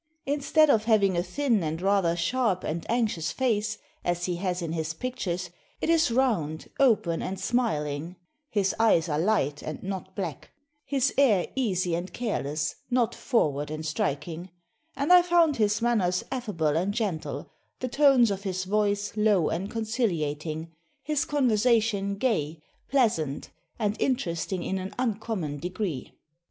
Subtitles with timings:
[0.25, 4.71] Instead of having a thin and rather sharp and anxious face, as he has in
[4.71, 8.15] his pictures, it is round, open, and smiling;
[8.49, 10.49] his eyes are light, and not black;
[10.85, 14.49] his air easy and careless, not forward and striking;
[14.95, 19.69] and I found his manners affable and gentle, the tones of his voice low and
[19.69, 20.71] conciliating,
[21.03, 22.59] his conversation gay,
[22.89, 26.11] pleasant, and interesting in an uncommon degree."